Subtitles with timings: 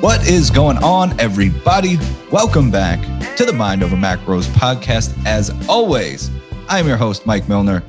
[0.00, 1.98] What is going on, everybody?
[2.32, 2.98] Welcome back
[3.36, 5.14] to the Mind Over Macros podcast.
[5.26, 6.30] As always,
[6.70, 7.82] I'm your host, Mike Milner.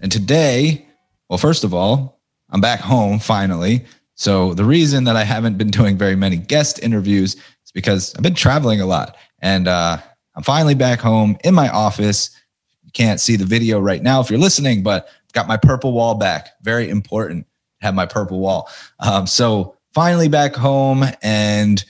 [0.00, 0.86] And today,
[1.28, 2.18] well, first of all,
[2.48, 3.84] I'm back home finally.
[4.14, 8.22] So, the reason that I haven't been doing very many guest interviews is because I've
[8.22, 9.14] been traveling a lot.
[9.42, 9.98] And uh,
[10.36, 12.30] I'm finally back home in my office.
[12.84, 15.92] You can't see the video right now if you're listening, but I've got my purple
[15.92, 16.52] wall back.
[16.62, 17.46] Very important
[17.80, 18.70] to have my purple wall.
[18.98, 21.84] Um, so, finally back home and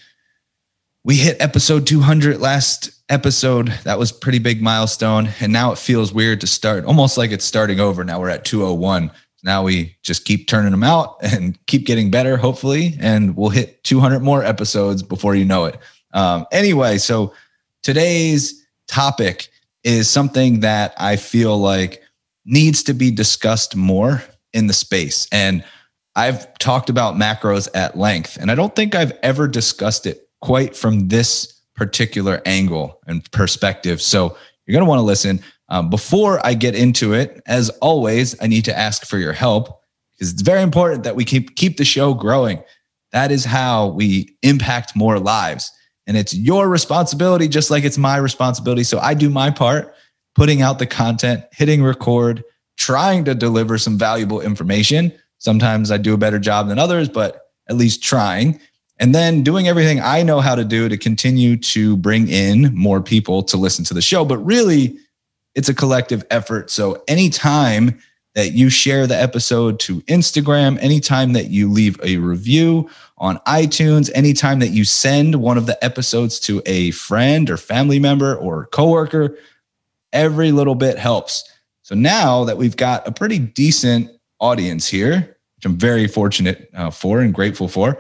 [1.05, 3.69] we hit episode 200 last episode.
[3.85, 5.31] That was pretty big milestone.
[5.41, 8.05] And now it feels weird to start almost like it's starting over.
[8.05, 9.11] Now we're at 201
[9.45, 12.97] now we just keep turning them out and keep getting better hopefully.
[12.99, 15.79] And we'll hit 200 more episodes before you know it.
[16.13, 17.35] Um, anyway so
[17.83, 19.49] today's topic
[19.83, 22.03] is something that i feel like
[22.45, 25.27] needs to be discussed more in the space.
[25.33, 25.65] And
[26.17, 30.77] I've talked about macros at length, and I don't think I've ever discussed it quite
[30.77, 34.01] from this particular angle and perspective.
[34.01, 35.41] So you're going to want to listen.
[35.71, 39.81] Um, before I get into it, as always, I need to ask for your help
[40.13, 42.63] because it's very important that we keep keep the show growing.
[43.13, 45.73] That is how we impact more lives.
[46.07, 48.85] And it's your responsibility, just like it's my responsibility.
[48.85, 49.95] So I do my part,
[50.35, 52.45] putting out the content, hitting record,
[52.77, 55.13] trying to deliver some valuable information
[55.45, 58.59] Sometimes I do a better job than others, but at least trying.
[58.99, 63.03] And then doing everything I know how to do to continue to bring in more
[63.03, 64.25] people to listen to the show.
[64.25, 64.97] But really,
[65.55, 66.71] it's a collective effort.
[66.71, 67.99] So anytime
[68.35, 74.11] that you share the episode to Instagram, anytime that you leave a review on iTunes,
[74.15, 78.65] anytime that you send one of the episodes to a friend or family member or
[78.69, 79.37] coworker,
[80.15, 81.45] every little bit helps.
[81.83, 85.34] So now that we've got a pretty decent audience here,
[85.65, 87.99] which I'm very fortunate uh, for and grateful for.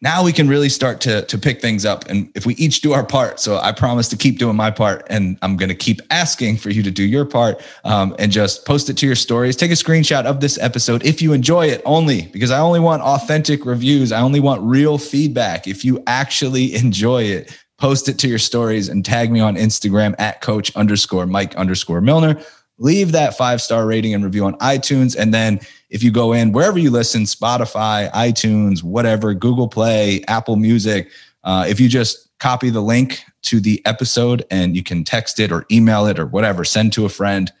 [0.00, 2.92] Now we can really start to to pick things up, and if we each do
[2.92, 6.00] our part, so I promise to keep doing my part, and I'm going to keep
[6.10, 9.56] asking for you to do your part, um, and just post it to your stories.
[9.56, 13.02] Take a screenshot of this episode if you enjoy it, only because I only want
[13.02, 14.12] authentic reviews.
[14.12, 15.66] I only want real feedback.
[15.66, 20.14] If you actually enjoy it, post it to your stories and tag me on Instagram
[20.20, 22.40] at coach underscore Mike underscore Milner.
[22.78, 26.52] Leave that five star rating and review on iTunes, and then if you go in
[26.52, 31.10] wherever you listen, Spotify, iTunes, whatever, Google Play, Apple Music,
[31.44, 35.50] uh, if you just copy the link to the episode and you can text it
[35.50, 37.52] or email it or whatever, send to a friend,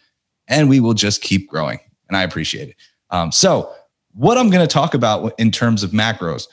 [0.46, 1.78] and we will just keep growing.
[2.08, 2.76] And I appreciate it.
[3.10, 3.72] Um, so,
[4.14, 6.48] what I'm going to talk about in terms of macros,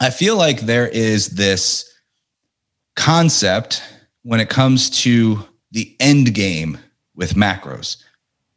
[0.00, 1.92] I feel like there is this
[2.94, 3.82] concept
[4.22, 6.78] when it comes to the end game
[7.14, 8.02] with macros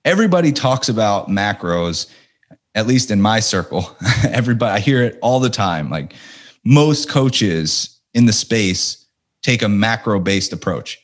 [0.05, 2.07] everybody talks about macros,
[2.75, 3.93] at least in my circle.
[4.29, 5.89] everybody, I hear it all the time.
[5.89, 6.13] Like
[6.63, 9.05] most coaches in the space
[9.41, 11.01] take a macro based approach.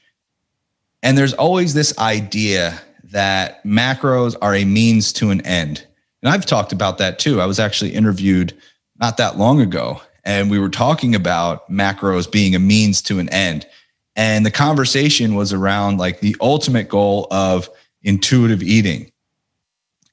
[1.04, 5.86] And there's always this idea that macros are a means to an end.
[6.22, 7.42] And I've talked about that too.
[7.42, 8.56] I was actually interviewed
[9.00, 13.28] not that long ago, and we were talking about macros being a means to an
[13.30, 13.66] end.
[14.22, 17.68] And the conversation was around like the ultimate goal of
[18.04, 19.12] intuitive eating.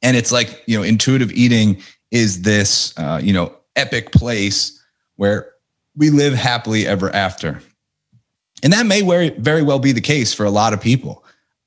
[0.00, 4.82] And it's like, you know, intuitive eating is this, uh, you know, epic place
[5.16, 5.52] where
[5.94, 7.60] we live happily ever after.
[8.62, 11.22] And that may very, very well be the case for a lot of people.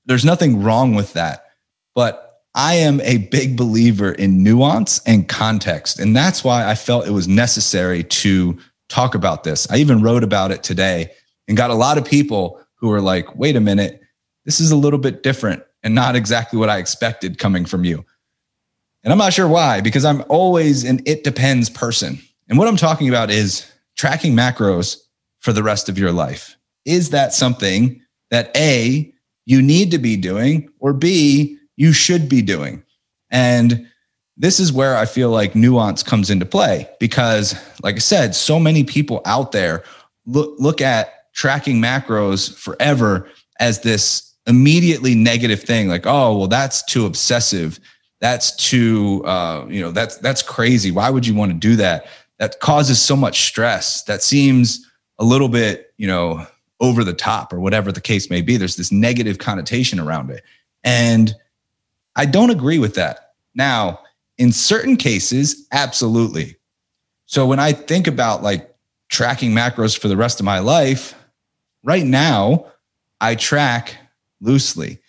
[0.08, 1.52] There's nothing wrong with that.
[1.94, 6.00] But I am a big believer in nuance and context.
[6.00, 8.58] And that's why I felt it was necessary to
[8.90, 9.70] talk about this.
[9.70, 11.12] I even wrote about it today
[11.48, 14.02] and got a lot of people who were like, wait a minute,
[14.46, 18.06] this is a little bit different and not exactly what I expected coming from you.
[19.04, 22.20] And I'm not sure why, because I'm always an it depends person.
[22.50, 24.98] And what I'm talking about is tracking macros
[25.40, 26.56] for the rest of your life.
[26.86, 29.12] Is that something that A,
[29.46, 32.84] you need to be doing, or B, you should be doing?
[33.32, 33.88] And
[34.38, 38.60] this is where I feel like nuance comes into play because, like I said, so
[38.60, 39.84] many people out there
[40.26, 43.30] look, look at tracking macros forever
[43.60, 47.80] as this immediately negative thing like oh well that's too obsessive.
[48.20, 50.92] That's too uh, you know that's that's crazy.
[50.92, 52.08] Why would you want to do that?
[52.38, 54.04] That causes so much stress.
[54.04, 54.86] That seems
[55.20, 56.46] a little bit you know
[56.80, 58.58] over the top or whatever the case may be.
[58.58, 60.44] There's this negative connotation around it.
[60.84, 61.34] And
[62.16, 63.34] i don't agree with that.
[63.56, 64.00] Now
[64.38, 66.58] in certain cases absolutely.
[67.26, 68.76] So when i think about like
[69.10, 71.16] tracking macros for the rest of my life
[71.84, 72.66] right now
[73.22, 73.98] i track
[74.42, 75.00] loosely.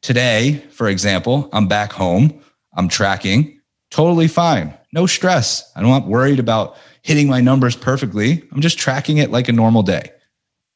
[0.00, 2.40] Today, for example, I'm back home,
[2.74, 3.60] I'm tracking,
[3.90, 4.74] totally fine.
[4.92, 5.70] No stress.
[5.76, 8.42] I'm not worried about, hitting my numbers perfectly.
[8.52, 10.10] I'm just tracking it like a normal day.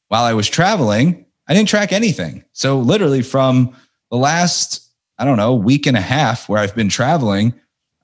[0.09, 2.45] While I was traveling, I didn't track anything.
[2.53, 3.75] So literally from
[4.11, 4.87] the last,
[5.19, 7.55] I don't know, week and a half where I've been traveling,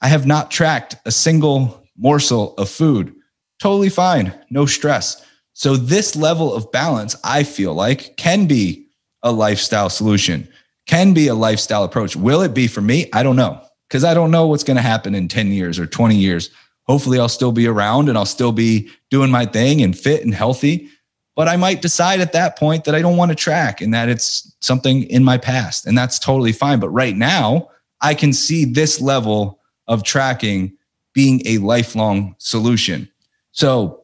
[0.00, 3.14] I have not tracked a single morsel of food.
[3.60, 5.24] Totally fine, no stress.
[5.58, 8.86] So, this level of balance, I feel like, can be
[9.24, 10.46] a lifestyle solution,
[10.86, 12.14] can be a lifestyle approach.
[12.14, 13.10] Will it be for me?
[13.12, 15.84] I don't know because I don't know what's going to happen in 10 years or
[15.84, 16.50] 20 years.
[16.86, 20.32] Hopefully, I'll still be around and I'll still be doing my thing and fit and
[20.32, 20.90] healthy.
[21.34, 24.08] But I might decide at that point that I don't want to track and that
[24.08, 25.86] it's something in my past.
[25.86, 26.78] And that's totally fine.
[26.78, 27.68] But right now,
[28.00, 29.58] I can see this level
[29.88, 30.76] of tracking
[31.14, 33.08] being a lifelong solution.
[33.50, 33.97] So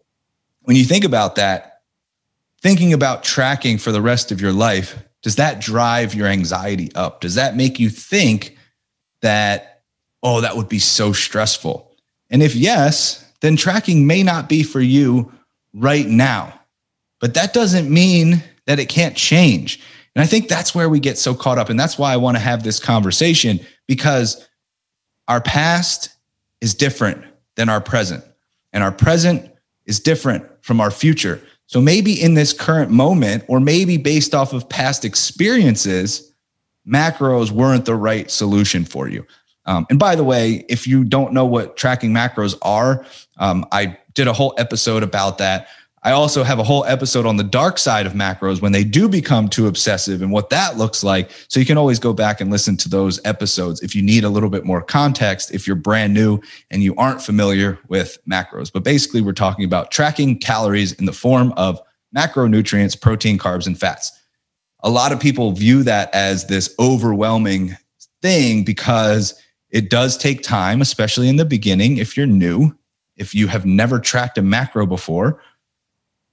[0.64, 1.82] when you think about that,
[2.60, 7.20] thinking about tracking for the rest of your life, does that drive your anxiety up?
[7.20, 8.56] Does that make you think
[9.20, 9.82] that,
[10.22, 11.94] oh, that would be so stressful?
[12.30, 15.32] And if yes, then tracking may not be for you
[15.74, 16.58] right now.
[17.20, 19.80] But that doesn't mean that it can't change.
[20.14, 21.68] And I think that's where we get so caught up.
[21.68, 24.48] And that's why I want to have this conversation because
[25.28, 26.10] our past
[26.60, 27.22] is different
[27.56, 28.24] than our present.
[28.72, 29.50] And our present
[29.86, 31.38] is different from our future.
[31.66, 36.32] So maybe in this current moment, or maybe based off of past experiences,
[36.88, 39.26] macros weren't the right solution for you.
[39.66, 43.04] Um, and by the way, if you don't know what tracking macros are,
[43.36, 45.68] um, I did a whole episode about that.
[46.04, 49.08] I also have a whole episode on the dark side of macros when they do
[49.08, 51.30] become too obsessive and what that looks like.
[51.48, 54.28] So you can always go back and listen to those episodes if you need a
[54.28, 58.70] little bit more context, if you're brand new and you aren't familiar with macros.
[58.70, 61.80] But basically, we're talking about tracking calories in the form of
[62.14, 64.12] macronutrients, protein, carbs, and fats.
[64.82, 67.78] A lot of people view that as this overwhelming
[68.20, 69.40] thing because
[69.70, 71.96] it does take time, especially in the beginning.
[71.96, 72.76] If you're new,
[73.16, 75.40] if you have never tracked a macro before,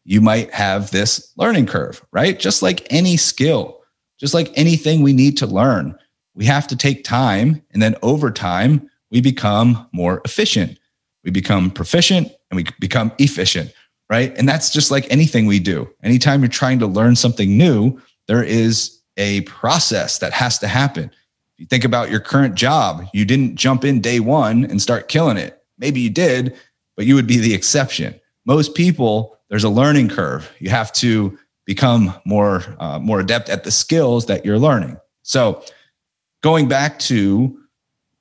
[0.04, 2.40] you might have this learning curve, right?
[2.40, 3.82] Just like any skill,
[4.20, 5.96] just like anything we need to learn,
[6.34, 7.62] we have to take time.
[7.72, 10.80] And then over time, we become more efficient.
[11.24, 13.74] We become proficient and we become efficient,
[14.10, 14.36] right?
[14.38, 15.90] And that's just like anything we do.
[16.04, 21.06] Anytime you're trying to learn something new, there is a process that has to happen.
[21.06, 25.10] If you think about your current job, you didn't jump in day one and start
[25.10, 25.62] killing it.
[25.78, 26.56] Maybe you did,
[26.96, 28.20] but you would be the exception.
[28.46, 30.50] Most people there's a learning curve.
[30.60, 34.98] You have to become more uh, more adept at the skills that you're learning.
[35.22, 35.64] So,
[36.42, 37.60] going back to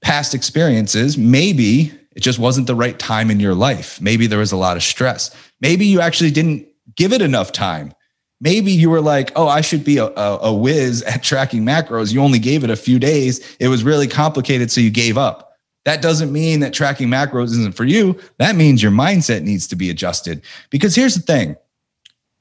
[0.03, 4.01] past experiences, maybe it just wasn't the right time in your life.
[4.01, 5.35] Maybe there was a lot of stress.
[5.61, 6.67] Maybe you actually didn't
[6.97, 7.95] give it enough time.
[8.41, 12.13] Maybe you were like, oh, I should be a, a, a whiz at tracking macros.
[12.13, 13.57] You only gave it a few days.
[13.61, 15.50] It was really complicated, so you gave up.
[15.85, 18.19] That doesn't mean that tracking macros isn't for you.
[18.39, 20.43] That means your mindset needs to be adjusted.
[20.71, 21.57] Because here's the thing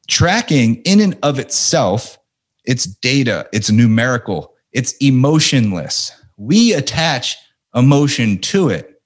[0.07, 2.17] tracking in and of itself,
[2.65, 6.11] it's data, it's numerical, it's emotionless.
[6.37, 7.37] We attach
[7.75, 9.01] emotion to it.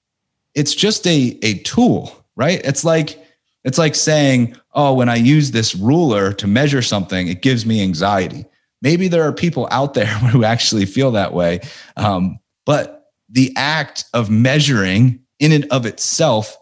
[0.56, 2.62] It's just a, a tool, right?
[2.64, 3.20] It's like,
[3.64, 7.82] it's like saying, oh, when I use this ruler to measure something, it gives me
[7.82, 8.46] anxiety.
[8.82, 11.62] Maybe there are people out there who actually feel that way.
[11.98, 13.03] Um, but
[13.34, 16.56] the act of measuring in and of itself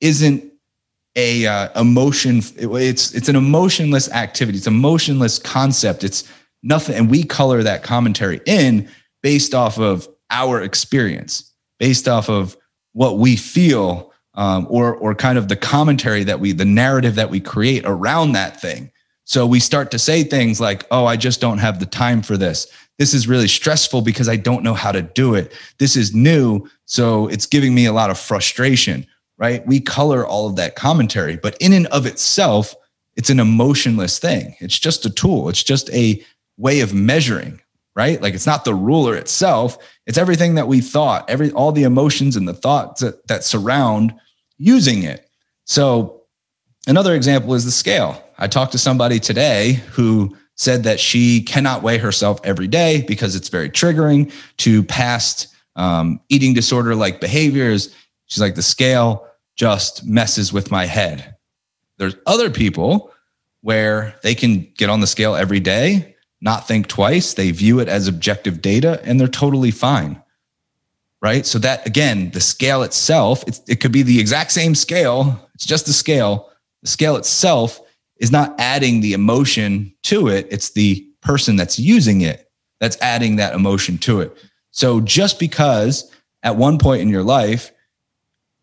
[0.00, 0.44] isn't
[1.16, 4.56] a uh, emotion it's it's an emotionless activity.
[4.56, 6.04] It's a motionless concept.
[6.04, 6.24] It's
[6.62, 8.88] nothing and we color that commentary in
[9.22, 12.56] based off of our experience based off of
[12.92, 17.30] what we feel um, or or kind of the commentary that we the narrative that
[17.30, 18.90] we create around that thing
[19.28, 22.36] so we start to say things like oh i just don't have the time for
[22.36, 22.66] this
[22.98, 25.52] this is really stressful because I don't know how to do it.
[25.78, 26.68] This is new.
[26.86, 29.06] So it's giving me a lot of frustration,
[29.38, 29.64] right?
[29.66, 32.74] We color all of that commentary, but in and of itself,
[33.16, 34.54] it's an emotionless thing.
[34.60, 36.22] It's just a tool, it's just a
[36.56, 37.60] way of measuring,
[37.94, 38.20] right?
[38.20, 42.36] Like it's not the ruler itself, it's everything that we thought, every all the emotions
[42.36, 44.12] and the thoughts that, that surround
[44.56, 45.28] using it.
[45.66, 46.17] So
[46.88, 48.24] another example is the scale.
[48.38, 53.36] I talked to somebody today who said that she cannot weigh herself every day because
[53.36, 57.94] it's very triggering to past um, eating disorder like behaviors.
[58.26, 61.36] She's like, the scale just messes with my head.
[61.98, 63.12] There's other people
[63.60, 67.34] where they can get on the scale every day, not think twice.
[67.34, 70.20] They view it as objective data and they're totally fine.
[71.20, 71.44] Right.
[71.44, 75.50] So, that again, the scale itself, it could be the exact same scale.
[75.52, 76.48] It's just the scale.
[76.82, 77.80] The scale itself
[78.18, 80.46] is not adding the emotion to it.
[80.50, 84.36] It's the person that's using it that's adding that emotion to it.
[84.70, 87.72] So just because at one point in your life,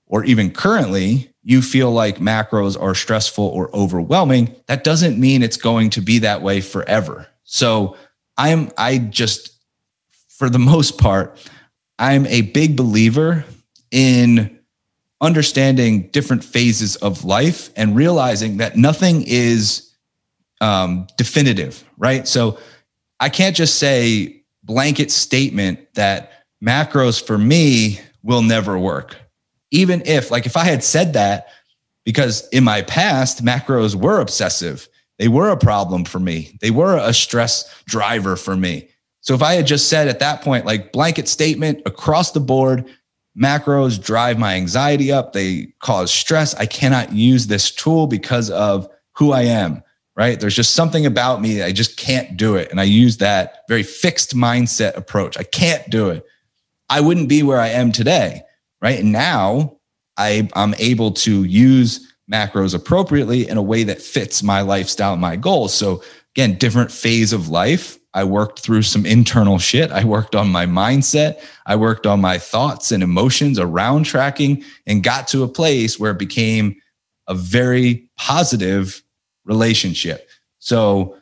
[0.08, 5.58] or even currently, you feel like macros are stressful or overwhelming, that doesn't mean it's
[5.58, 7.28] going to be that way forever.
[7.44, 7.98] So
[8.38, 9.58] I'm, I just,
[10.30, 11.38] for the most part,
[12.00, 13.46] I'm a big believer
[13.92, 14.55] in
[15.22, 19.94] understanding different phases of life and realizing that nothing is
[20.62, 22.28] um, definitive, right?
[22.28, 22.60] So
[23.20, 26.32] I can't just say blanket statement that
[26.64, 29.16] macros for me will never work.
[29.72, 31.48] Even if, like, if I had said that,
[32.04, 36.98] because in my past, macros were obsessive, they were a problem for me, they were
[36.98, 38.90] a stress driver for me.
[39.22, 42.86] So if I had just said at that point, like, blanket statement across the board,
[43.38, 46.54] macros drive my anxiety up, they cause stress.
[46.56, 49.84] I cannot use this tool because of who I am
[50.16, 50.40] right?
[50.40, 51.62] There's just something about me.
[51.62, 52.72] I just can't do it.
[52.72, 55.38] And I use that very fixed mindset approach.
[55.38, 56.26] I can't do it.
[56.90, 58.42] I wouldn't be where I am today,
[58.82, 59.00] right?
[59.00, 59.78] And now
[60.18, 65.36] I, I'm able to use macros appropriately in a way that fits my lifestyle my
[65.36, 65.74] goals.
[65.74, 66.02] So
[66.36, 68.00] again, different phase of life.
[68.16, 69.92] I worked through some internal shit.
[69.92, 71.44] I worked on my mindset.
[71.66, 76.12] I worked on my thoughts and emotions around tracking and got to a place where
[76.12, 76.78] it became
[77.28, 79.04] a very positive
[79.44, 80.30] relationship.
[80.60, 81.18] So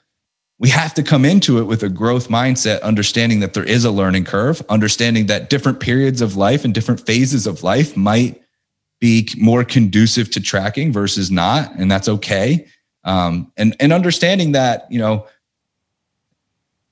[0.59, 3.91] we have to come into it with a growth mindset, understanding that there is a
[3.91, 8.39] learning curve, understanding that different periods of life and different phases of life might
[9.01, 12.65] be more conducive to tracking versus not, and that's okay.
[13.03, 15.27] Um, and and understanding that you know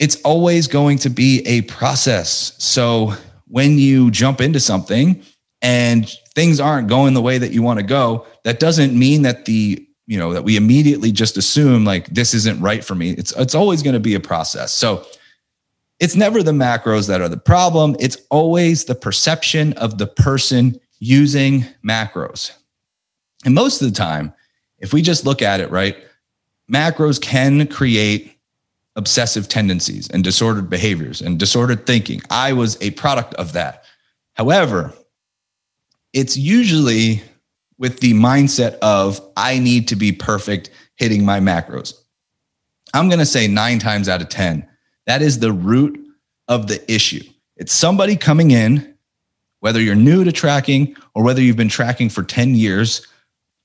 [0.02, 2.54] it's always going to be a process.
[2.58, 3.14] So
[3.48, 5.24] when you jump into something
[5.62, 9.46] and things aren't going the way that you want to go, that doesn't mean that
[9.46, 13.12] the you know that we immediately just assume like this isn't right for me.
[13.12, 14.74] It's it's always going to be a process.
[14.74, 15.06] So
[16.00, 17.96] it's never the macros that are the problem.
[18.00, 22.52] It's always the perception of the person using macros.
[23.46, 24.34] And most of the time
[24.80, 25.96] if we just look at it right
[26.72, 28.41] macros can create
[28.96, 33.86] obsessive tendencies and disordered behaviors and disordered thinking i was a product of that
[34.34, 34.94] however
[36.14, 37.22] it's usually
[37.82, 41.96] with the mindset of I need to be perfect hitting my macros.
[42.94, 44.68] I'm going to say nine times out of 10,
[45.08, 46.00] that is the root
[46.48, 47.24] of the issue.
[47.58, 48.96] It's somebody coming in,
[49.62, 53.08] whether you're new to tracking or whether you've been tracking for 10 years,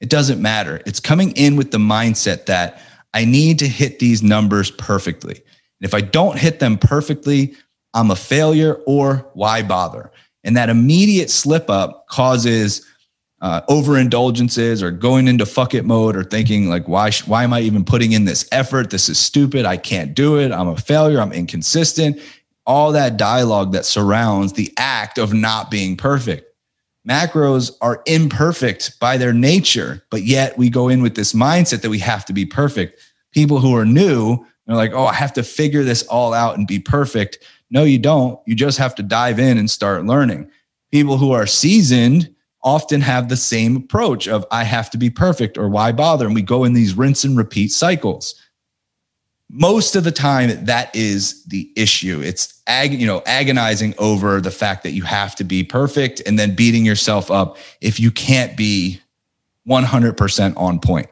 [0.00, 0.80] it doesn't matter.
[0.86, 2.80] It's coming in with the mindset that
[3.14, 5.34] I need to hit these numbers perfectly.
[5.34, 7.54] And if I don't hit them perfectly,
[7.94, 10.10] I'm a failure or why bother?
[10.44, 12.86] And that immediate slip up causes
[13.40, 17.52] uh, overindulgences or going into fuck it mode or thinking like why sh- why am
[17.52, 18.90] I even putting in this effort?
[18.90, 19.66] This is stupid.
[19.66, 20.52] I can't do it.
[20.52, 21.20] I'm a failure.
[21.20, 22.20] I'm inconsistent.
[22.64, 26.45] All that dialogue that surrounds the act of not being perfect.
[27.08, 31.90] Macros are imperfect by their nature, but yet we go in with this mindset that
[31.90, 33.00] we have to be perfect.
[33.32, 36.66] People who are new, they're like, "Oh, I have to figure this all out and
[36.66, 37.38] be perfect."
[37.70, 38.38] No, you don't.
[38.46, 40.48] You just have to dive in and start learning.
[40.90, 42.30] People who are seasoned,
[42.66, 46.26] often have the same approach of I have to be perfect or why bother?
[46.26, 48.34] And we go in these rinse and repeat cycles.
[49.48, 52.20] Most of the time, that is the issue.
[52.20, 56.38] It's ag- you know agonizing over the fact that you have to be perfect and
[56.38, 59.00] then beating yourself up if you can't be
[59.68, 61.08] 100% on point.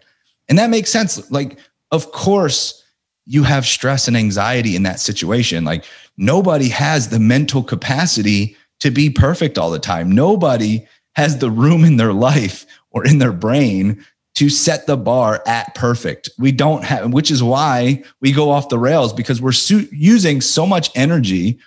[0.48, 1.30] And that makes sense.
[1.30, 1.58] Like,
[1.90, 2.82] of course,
[3.26, 5.64] you have stress and anxiety in that situation.
[5.64, 5.84] Like,
[6.16, 10.10] nobody has the mental capacity to be perfect all the time.
[10.10, 10.86] Nobody
[11.16, 15.74] has the room in their life or in their brain to set the bar at
[15.74, 16.28] perfect.
[16.38, 20.40] We don't have, which is why we go off the rails because we're su- using
[20.40, 21.58] so much energy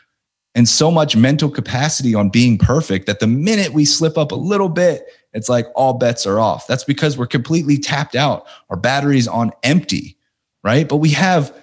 [0.54, 4.36] and so much mental capacity on being perfect that the minute we slip up a
[4.36, 6.68] little bit, it's like all bets are off.
[6.68, 8.48] That's because we're completely tapped out.
[8.70, 10.18] Our battery's on empty,
[10.64, 10.88] right?
[10.88, 11.54] But we have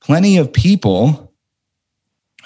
[0.00, 1.32] plenty of people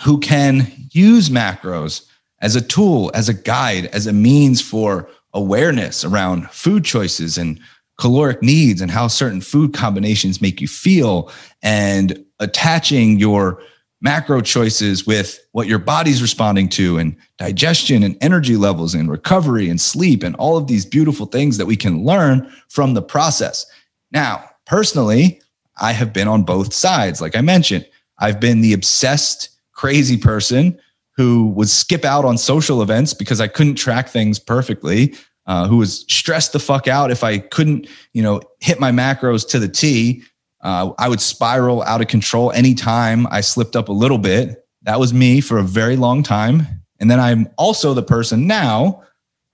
[0.03, 2.07] who can use macros
[2.41, 7.61] as a tool, as a guide, as a means for awareness around food choices and
[7.99, 11.31] caloric needs and how certain food combinations make you feel
[11.63, 13.63] and attaching your
[14.01, 19.69] macro choices with what your body's responding to and digestion and energy levels and recovery
[19.69, 23.65] and sleep and all of these beautiful things that we can learn from the process.
[24.13, 25.41] Now, personally,
[25.81, 27.21] I have been on both sides.
[27.21, 30.79] Like I mentioned, I've been the obsessed, crazy person
[31.17, 35.15] who would skip out on social events because I couldn't track things perfectly,
[35.47, 39.47] uh, who was stressed the fuck out if I couldn't, you know, hit my macros
[39.51, 40.23] to the T.
[40.63, 44.67] Uh, I would spiral out of control anytime I slipped up a little bit.
[44.83, 46.67] That was me for a very long time.
[47.01, 49.03] And then I'm also the person now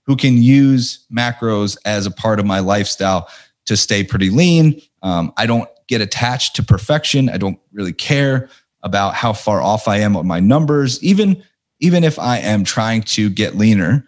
[0.05, 3.29] who can use macros as a part of my lifestyle
[3.65, 4.81] to stay pretty lean.
[5.03, 7.29] Um, I don't get attached to perfection.
[7.29, 8.49] I don't really care
[8.83, 11.01] about how far off I am on my numbers.
[11.03, 11.43] Even
[11.79, 14.05] even if I am trying to get leaner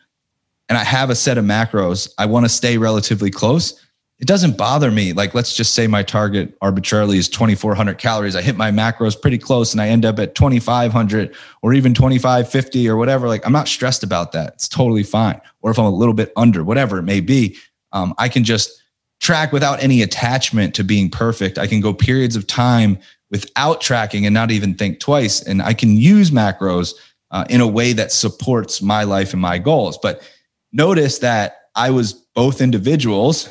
[0.69, 3.79] and I have a set of macros, I want to stay relatively close.
[4.19, 5.11] It doesn't bother me.
[5.11, 8.35] Like, let's just say my target arbitrarily is 2,400 calories.
[8.35, 12.87] I hit my macros pretty close and I end up at 2,500 or even 2,550
[12.87, 13.27] or whatever.
[13.27, 14.53] Like, I'm not stressed about that.
[14.53, 15.41] It's totally fine.
[15.61, 17.57] Or if I'm a little bit under, whatever it may be,
[17.91, 18.81] um, I can just
[19.19, 21.57] track without any attachment to being perfect.
[21.57, 22.99] I can go periods of time
[23.31, 25.41] without tracking and not even think twice.
[25.41, 26.93] And I can use macros
[27.31, 29.97] uh, in a way that supports my life and my goals.
[29.97, 30.21] But
[30.73, 33.49] notice that I was both individuals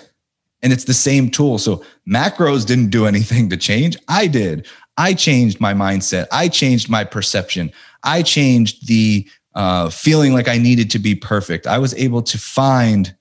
[0.63, 1.59] and it's the same tool.
[1.59, 3.97] So macros didn't do anything to change.
[4.09, 4.67] I did.
[4.97, 6.27] I changed my mindset.
[6.31, 7.73] I changed my perception.
[8.05, 11.67] I changed the uh, feeling like I needed to be perfect.
[11.67, 13.15] I was able to find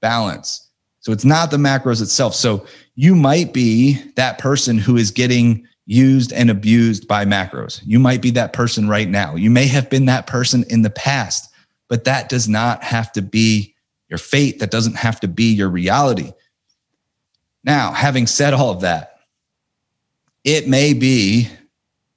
[0.00, 0.70] balance.
[1.00, 2.34] So it's not the macros itself.
[2.34, 7.82] So you might be that person who is getting used and abused by macros.
[7.84, 9.34] You might be that person right now.
[9.34, 11.50] You may have been that person in the past,
[11.88, 13.74] but that does not have to be
[14.08, 14.58] your fate.
[14.60, 16.32] That doesn't have to be your reality.
[17.64, 19.18] Now, having said all of that,
[20.44, 21.48] it may be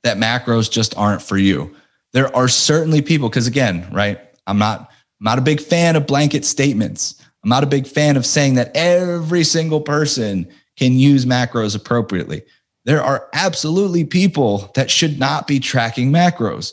[0.04, 1.76] that macros just aren't for you.
[2.14, 6.08] There are certainly people, because again, right, I'm not, I'm not a big fan of
[6.08, 7.22] blanket statements.
[7.44, 12.44] I'm not a big fan of saying that every single person can use macros appropriately
[12.88, 16.72] there are absolutely people that should not be tracking macros.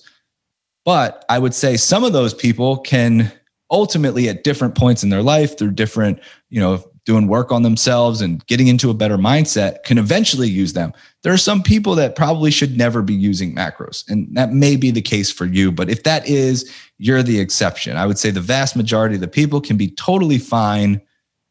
[0.84, 3.32] But I would say some of those people can
[3.70, 8.20] ultimately at different points in their life through different, you know, doing work on themselves
[8.20, 10.92] and getting into a better mindset can eventually use them.
[11.22, 14.90] There are some people that probably should never be using macros, and that may be
[14.90, 15.70] the case for you.
[15.70, 17.96] But if that is, you're the exception.
[17.96, 21.00] I would say the vast majority of the people can be totally fine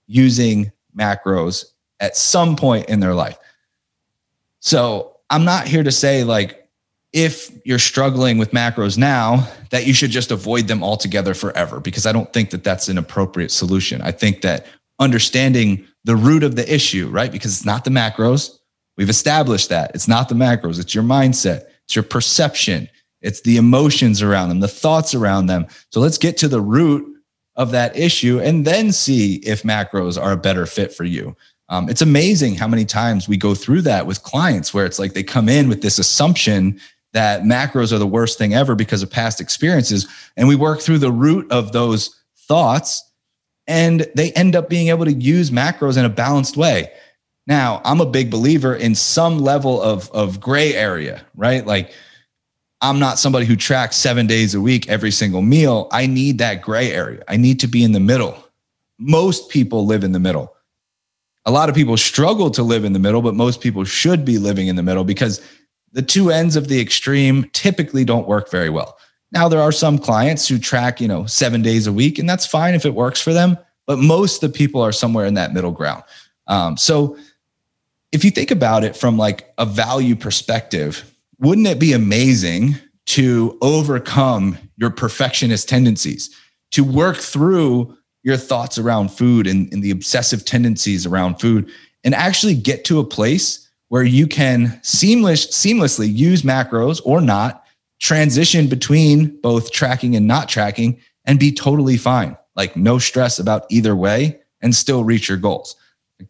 [0.07, 1.65] using macros
[1.99, 3.37] at some point in their life.
[4.59, 6.62] So I'm not here to say like
[7.13, 12.05] if you're struggling with macros now that you should just avoid them altogether forever because
[12.05, 14.01] I don't think that that's an appropriate solution.
[14.01, 14.65] I think that
[14.99, 17.31] understanding the root of the issue, right?
[17.31, 18.57] Because it's not the macros.
[18.97, 19.91] We've established that.
[19.93, 22.89] It's not the macros, it's your mindset, it's your perception,
[23.21, 25.67] it's the emotions around them, the thoughts around them.
[25.91, 27.07] So let's get to the root
[27.55, 31.35] of that issue and then see if macros are a better fit for you.
[31.69, 35.13] Um, it's amazing how many times we go through that with clients where it's like
[35.13, 36.79] they come in with this assumption
[37.13, 40.07] that macros are the worst thing ever because of past experiences.
[40.35, 43.03] And we work through the root of those thoughts
[43.67, 46.91] and they end up being able to use macros in a balanced way.
[47.47, 51.65] Now, I'm a big believer in some level of, of gray area, right?
[51.65, 51.91] Like,
[52.81, 55.87] I'm not somebody who tracks seven days a week, every single meal.
[55.91, 57.23] I need that gray area.
[57.27, 58.37] I need to be in the middle.
[58.99, 60.53] Most people live in the middle
[61.45, 64.37] a lot of people struggle to live in the middle, but most people should be
[64.37, 65.41] living in the middle because
[65.93, 68.97] the two ends of the extreme typically don't work very well.
[69.31, 72.45] Now, there are some clients who track, you know, seven days a week, and that's
[72.45, 73.57] fine if it works for them.
[73.87, 76.03] But most of the people are somewhere in that middle ground.
[76.47, 77.17] Um, so,
[78.11, 82.75] if you think about it from like a value perspective, wouldn't it be amazing
[83.05, 86.29] to overcome your perfectionist tendencies,
[86.71, 91.69] to work through your thoughts around food and, and the obsessive tendencies around food
[92.03, 93.62] and actually get to a place
[93.93, 97.63] where you can seamless, seamlessly use macros or not,
[97.99, 102.35] transition between both tracking and not tracking, and be totally fine.
[102.55, 105.75] Like no stress about either way and still reach your goals.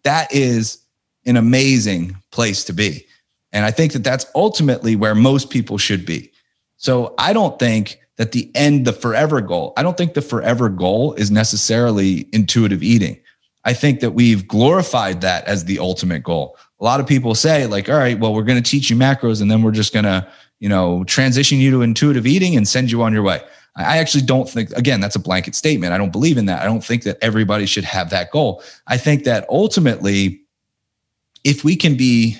[0.04, 0.80] That is
[1.26, 3.08] an amazing place to be.
[3.54, 6.34] And I think that that's ultimately where most people should be.
[6.76, 10.67] So I don't think that the end, the forever goal, I don't think the forever
[10.67, 13.21] goal is necessarily intuitive eating.
[13.63, 16.58] I think that we've glorified that as the ultimate goal.
[16.84, 19.41] A lot of people say, like, all right, well, we're going to teach you macros
[19.41, 20.28] and then we're just going to,
[20.60, 23.41] you know, transition you to intuitive eating and send you on your way.
[23.78, 25.93] I actually don't think, again, that's a blanket statement.
[25.93, 26.62] I don't believe in that.
[26.62, 28.62] I don't think that everybody should have that goal.
[28.88, 30.41] I think that ultimately,
[31.46, 32.38] if we can be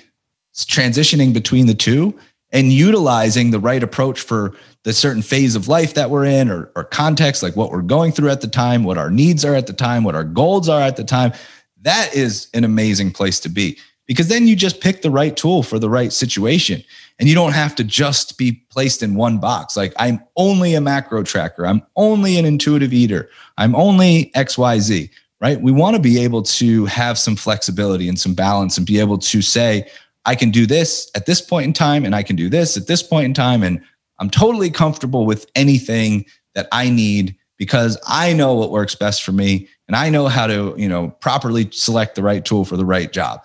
[0.54, 2.14] transitioning between the two
[2.52, 6.70] and utilizing the right approach for the certain phase of life that we're in or,
[6.76, 9.66] or context, like what we're going through at the time, what our needs are at
[9.66, 11.32] the time, what our goals are at the time,
[11.80, 15.62] that is an amazing place to be because then you just pick the right tool
[15.62, 16.82] for the right situation.
[17.18, 19.76] And you don't have to just be placed in one box.
[19.76, 21.64] Like i'm only a macro tracker.
[21.66, 23.30] I'm only an intuitive eater.
[23.56, 25.60] I'm only xyz right?
[25.60, 29.18] We want to be able to have some flexibility and some balance and be able
[29.18, 29.86] to say
[30.24, 32.86] I can do this at this point in time, and I can do this at
[32.86, 33.62] this point in time.
[33.62, 33.82] And
[34.18, 39.32] I'm totally comfortable with anything that I need because I know what works best for
[39.32, 42.86] me and I know how to, you know, properly select the right tool for the
[42.86, 43.44] right job.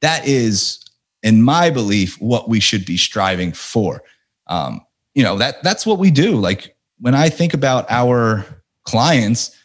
[0.00, 0.84] That is,
[1.22, 4.02] in my belief, what we should be striving for.
[4.46, 4.80] Um,
[5.14, 6.36] you know, that that's what we do.
[6.36, 8.44] Like when I think about our
[8.84, 9.56] clients,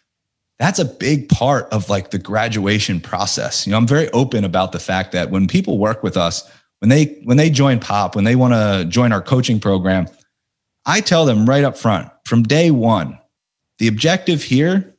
[0.59, 3.65] that's a big part of like the graduation process.
[3.65, 6.89] You know, I'm very open about the fact that when people work with us, when
[6.89, 10.07] they when they join pop when they want to join our coaching program
[10.85, 13.17] i tell them right up front from day one
[13.79, 14.95] the objective here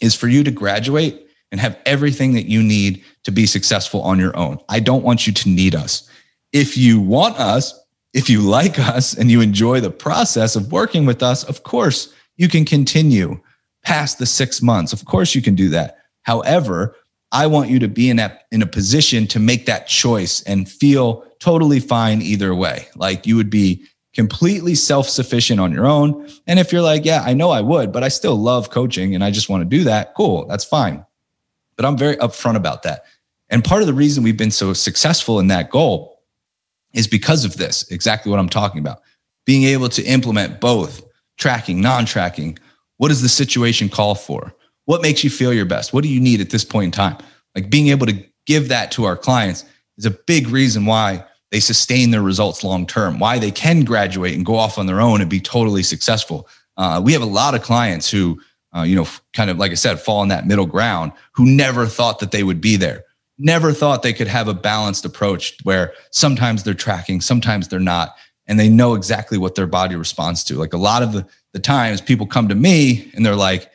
[0.00, 4.18] is for you to graduate and have everything that you need to be successful on
[4.18, 6.08] your own i don't want you to need us
[6.52, 7.78] if you want us
[8.12, 12.12] if you like us and you enjoy the process of working with us of course
[12.36, 13.38] you can continue
[13.82, 16.96] past the six months of course you can do that however
[17.32, 20.68] I want you to be in that in a position to make that choice and
[20.68, 22.88] feel totally fine either way.
[22.96, 23.84] Like you would be
[24.14, 26.28] completely self-sufficient on your own.
[26.48, 29.22] And if you're like, yeah, I know I would, but I still love coaching and
[29.22, 31.04] I just want to do that, cool, that's fine.
[31.80, 33.04] But I'm very upfront about that.
[33.48, 36.20] And part of the reason we've been so successful in that goal
[36.92, 39.00] is because of this, exactly what I'm talking about.
[39.46, 41.02] Being able to implement both
[41.38, 42.58] tracking, non-tracking.
[42.98, 44.54] What does the situation call for?
[44.90, 45.92] what makes you feel your best?
[45.92, 47.16] What do you need at this point in time?
[47.54, 49.64] Like being able to give that to our clients
[49.96, 54.34] is a big reason why they sustain their results long term, why they can graduate
[54.34, 56.48] and go off on their own and be totally successful.
[56.76, 58.40] Uh, we have a lot of clients who,
[58.76, 61.86] uh, you know, kind of like I said, fall in that middle ground who never
[61.86, 63.04] thought that they would be there,
[63.38, 68.14] never thought they could have a balanced approach where sometimes they're tracking, sometimes they're not,
[68.46, 70.56] and they know exactly what their body responds to.
[70.56, 73.70] Like a lot of the, the times people come to me and they're like,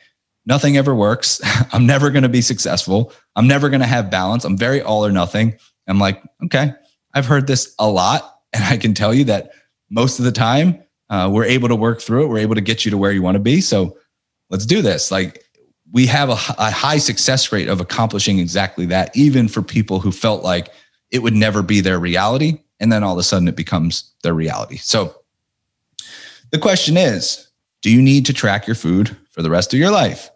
[0.46, 1.40] nothing ever works.
[1.72, 3.12] I'm never going to be successful.
[3.34, 4.44] I'm never going to have balance.
[4.44, 5.56] I'm very all or nothing.
[5.86, 6.72] I'm like, okay,
[7.14, 8.32] I've heard this a lot.
[8.52, 9.50] And I can tell you that
[9.90, 12.28] most of the time, uh, we're able to work through it.
[12.28, 13.60] We're able to get you to where you want to be.
[13.60, 13.96] So
[14.50, 15.10] let's do this.
[15.10, 15.44] Like,
[15.92, 20.12] we have a, a high success rate of accomplishing exactly that, even for people who
[20.12, 20.68] felt like
[21.10, 22.58] it would never be their reality.
[22.80, 24.76] And then all of a sudden it becomes their reality.
[24.76, 25.14] So
[26.50, 27.48] the question is
[27.82, 30.30] do you need to track your food for the rest of your life?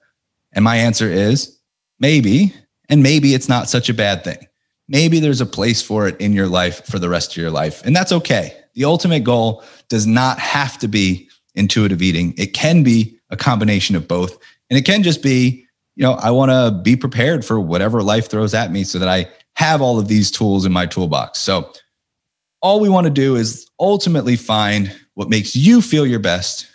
[0.53, 1.59] And my answer is
[1.99, 2.55] maybe,
[2.89, 4.47] and maybe it's not such a bad thing.
[4.89, 7.85] Maybe there's a place for it in your life for the rest of your life,
[7.85, 8.57] and that's okay.
[8.75, 12.35] The ultimate goal does not have to be intuitive eating.
[12.37, 14.39] It can be a combination of both.
[14.69, 15.67] And it can just be,
[15.97, 19.09] you know, I want to be prepared for whatever life throws at me so that
[19.09, 21.39] I have all of these tools in my toolbox.
[21.39, 21.73] So
[22.63, 26.67] all we want to do is ultimately find what makes you feel your best,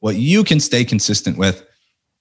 [0.00, 1.64] what you can stay consistent with,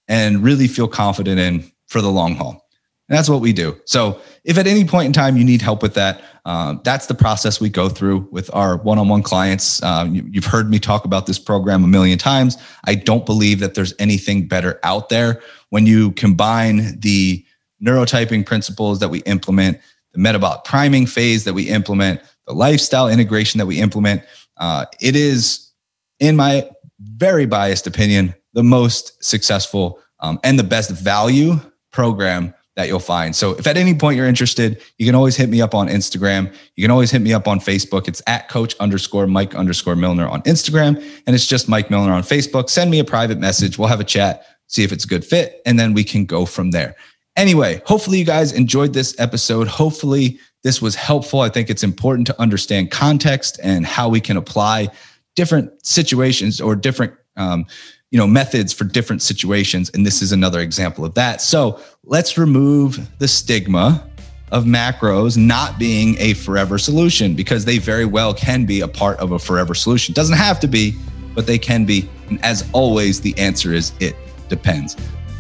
[0.08, 2.65] and really feel confident in for the long haul.
[3.08, 3.80] And that's what we do.
[3.86, 7.14] So, if at any point in time you need help with that, uh, that's the
[7.14, 9.82] process we go through with our one on one clients.
[9.84, 12.58] Uh, you, you've heard me talk about this program a million times.
[12.86, 17.46] I don't believe that there's anything better out there when you combine the
[17.84, 19.80] neurotyping principles that we implement,
[20.14, 24.24] the metabolic priming phase that we implement, the lifestyle integration that we implement.
[24.58, 25.72] Uh, it is,
[26.20, 26.68] in my
[27.00, 31.60] very biased opinion, the most successful um, and the best value
[31.92, 33.36] program that you'll find.
[33.36, 36.54] So if at any point you're interested, you can always hit me up on Instagram.
[36.76, 38.08] You can always hit me up on Facebook.
[38.08, 40.98] It's at coach underscore Mike underscore Milner on Instagram.
[41.26, 42.70] And it's just Mike Milner on Facebook.
[42.70, 43.78] Send me a private message.
[43.78, 46.46] We'll have a chat, see if it's a good fit, and then we can go
[46.46, 46.96] from there.
[47.38, 49.68] Anyway, hopefully you guys enjoyed this episode.
[49.68, 51.42] Hopefully this was helpful.
[51.42, 54.90] I think it's important to understand context and how we can apply
[55.36, 57.66] different situations or different um,
[58.16, 61.42] you know methods for different situations and this is another example of that.
[61.42, 64.10] So let's remove the stigma
[64.54, 69.20] of macros not being a forever solution because they very well can be a part
[69.20, 70.14] of a forever solution.
[70.14, 70.96] Doesn't have to be
[71.34, 74.16] but they can be and as always the answer is it
[74.48, 74.96] depends.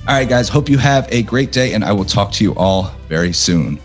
[0.05, 2.53] All right guys hope you have a great day and i will talk to you
[2.55, 3.79] all very soon